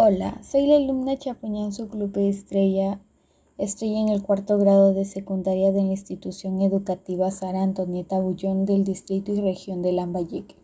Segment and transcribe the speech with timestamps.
[0.00, 3.00] Hola, soy la alumna Chapuñán su club Estrella.
[3.58, 8.84] Estoy en el cuarto grado de secundaria de la institución educativa Sara Antonieta Bullón del
[8.84, 10.54] distrito y región de Lambayeque.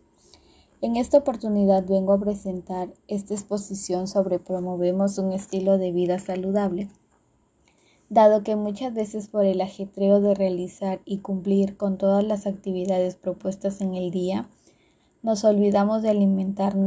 [0.79, 6.87] En esta oportunidad vengo a presentar esta exposición sobre promovemos un estilo de vida saludable.
[8.09, 13.17] Dado que muchas veces por el ajetreo de realizar y cumplir con todas las actividades
[13.17, 14.47] propuestas en el día,
[15.23, 16.77] nos olvidamos de alimentar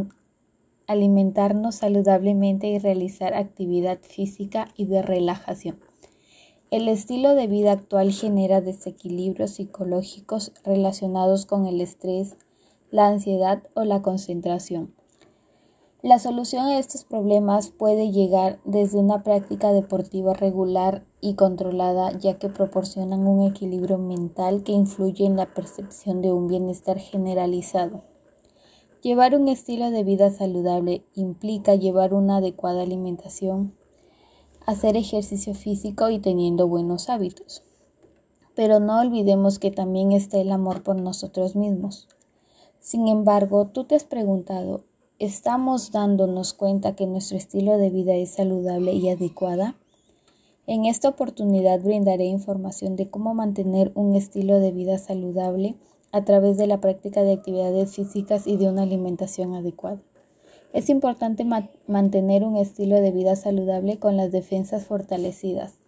[0.89, 5.79] alimentarnos saludablemente y realizar actividad física y de relajación.
[6.71, 12.36] El estilo de vida actual genera desequilibrios psicológicos relacionados con el estrés,
[12.90, 14.93] la ansiedad o la concentración.
[16.03, 22.39] La solución a estos problemas puede llegar desde una práctica deportiva regular y controlada, ya
[22.39, 28.04] que proporcionan un equilibrio mental que influye en la percepción de un bienestar generalizado.
[29.00, 33.72] Llevar un estilo de vida saludable implica llevar una adecuada alimentación,
[34.66, 37.62] hacer ejercicio físico y teniendo buenos hábitos.
[38.56, 42.08] Pero no olvidemos que también está el amor por nosotros mismos.
[42.81, 44.83] Sin embargo, tú te has preguntado,
[45.20, 49.77] ¿estamos dándonos cuenta que nuestro estilo de vida es saludable y adecuada?
[50.67, 55.77] En esta oportunidad brindaré información de cómo mantener un estilo de vida saludable
[56.12, 60.01] a través de la práctica de actividades físicas y de una alimentación adecuada.
[60.73, 61.47] Es importante
[61.87, 65.79] mantener un estilo de vida saludable con las defensas fortalecidas,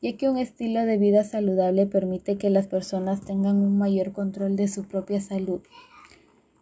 [0.00, 4.56] ya que un estilo de vida saludable permite que las personas tengan un mayor control
[4.56, 5.60] de su propia salud.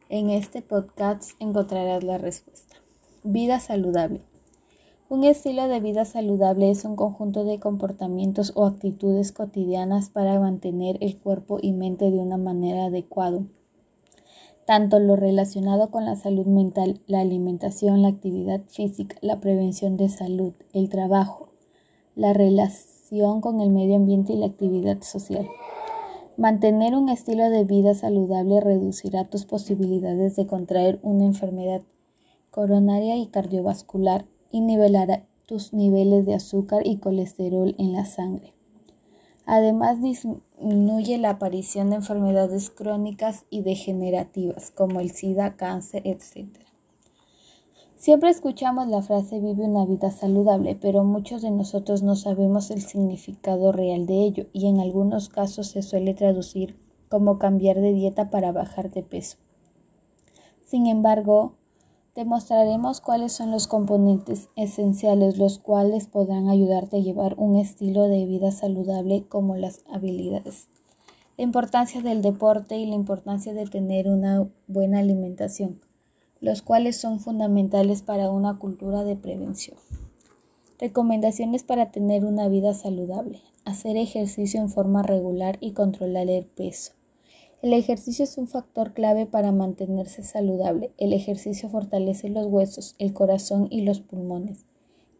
[0.08, 2.76] En este podcast encontrarás la respuesta.
[3.22, 4.20] Vida saludable.
[5.12, 10.96] Un estilo de vida saludable es un conjunto de comportamientos o actitudes cotidianas para mantener
[11.02, 13.42] el cuerpo y mente de una manera adecuada.
[14.64, 20.08] Tanto lo relacionado con la salud mental, la alimentación, la actividad física, la prevención de
[20.08, 21.50] salud, el trabajo,
[22.14, 25.46] la relación con el medio ambiente y la actividad social.
[26.38, 31.82] Mantener un estilo de vida saludable reducirá tus posibilidades de contraer una enfermedad
[32.50, 38.54] coronaria y cardiovascular y nivelará tus niveles de azúcar y colesterol en la sangre.
[39.44, 46.48] Además, disminuye la aparición de enfermedades crónicas y degenerativas como el SIDA, cáncer, etc.
[47.96, 52.82] Siempre escuchamos la frase vive una vida saludable, pero muchos de nosotros no sabemos el
[52.82, 56.76] significado real de ello y en algunos casos se suele traducir
[57.08, 59.36] como cambiar de dieta para bajar de peso.
[60.64, 61.54] Sin embargo,
[62.14, 68.26] Demostraremos cuáles son los componentes esenciales los cuales podrán ayudarte a llevar un estilo de
[68.26, 70.68] vida saludable como las habilidades.
[71.38, 75.80] La importancia del deporte y la importancia de tener una buena alimentación,
[76.42, 79.78] los cuales son fundamentales para una cultura de prevención.
[80.78, 83.40] Recomendaciones para tener una vida saludable.
[83.64, 86.92] Hacer ejercicio en forma regular y controlar el peso
[87.62, 90.90] el ejercicio es un factor clave para mantenerse saludable.
[90.98, 94.66] El ejercicio fortalece los huesos, el corazón y los pulmones.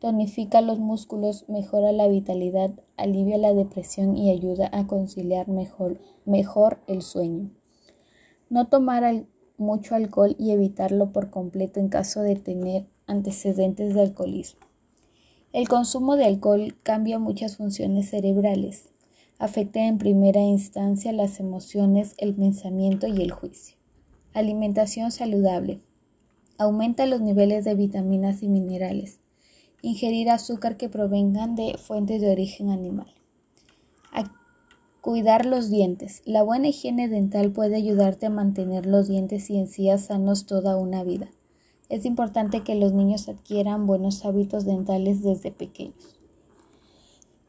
[0.01, 7.03] Tonifica los músculos, mejora la vitalidad, alivia la depresión y ayuda a conciliar mejor, el
[7.03, 7.53] sueño.
[8.51, 9.25] No tomar
[9.57, 14.67] mucho alcohol y evitarlo por completo en caso de tener antecedentes de alcoholismo.
[15.53, 18.92] El consumo de alcohol cambia muchas funciones cerebrales
[19.43, 23.77] afecta en primera instancia las emociones, el pensamiento y el juicio.
[24.35, 25.81] Alimentación saludable.
[26.59, 29.19] Aumenta los niveles de vitaminas y minerales.
[29.83, 33.13] Ingerir azúcar que provengan de fuentes de origen animal.
[35.01, 36.23] cuidar los dientes.
[36.25, 41.03] La buena higiene dental puede ayudarte a mantener los dientes y encías sanos toda una
[41.03, 41.29] vida.
[41.89, 46.22] Es importante que los niños adquieran buenos hábitos dentales desde pequeños.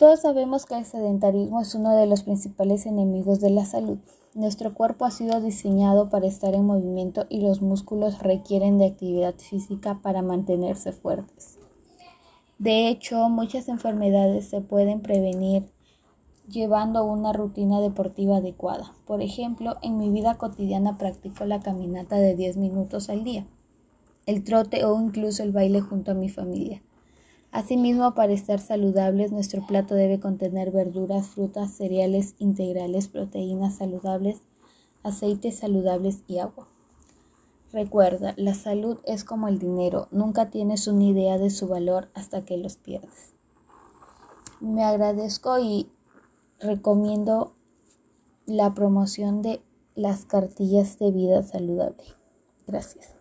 [0.03, 3.99] Todos sabemos que el sedentarismo es uno de los principales enemigos de la salud.
[4.33, 9.35] Nuestro cuerpo ha sido diseñado para estar en movimiento y los músculos requieren de actividad
[9.35, 11.57] física para mantenerse fuertes.
[12.59, 15.71] De hecho, muchas enfermedades se pueden prevenir
[16.49, 18.91] llevando una rutina deportiva adecuada.
[19.05, 23.47] Por ejemplo, en mi vida cotidiana practico la caminata de 10 minutos al día,
[24.25, 26.83] el trote o incluso el baile junto a mi familia.
[27.53, 34.41] Asimismo, para estar saludables, nuestro plato debe contener verduras, frutas, cereales integrales, proteínas saludables,
[35.03, 36.67] aceites saludables y agua.
[37.71, 42.43] Recuerda, la salud es como el dinero, nunca tienes una idea de su valor hasta
[42.43, 43.35] que los pierdes.
[44.59, 45.91] Me agradezco y
[46.59, 47.53] recomiendo
[48.47, 49.61] la promoción de
[49.93, 52.03] las cartillas de vida saludable.
[52.65, 53.12] Gracias.